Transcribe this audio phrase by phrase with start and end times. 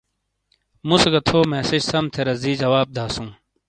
[0.87, 3.29] مُوسے گہ تھو مسیج سَم تھے رَزی جواب داسُوں۔